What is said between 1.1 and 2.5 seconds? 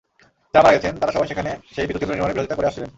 সবাই সেখানে সেই বিদ্যুৎকেন্দ্র নির্মাণের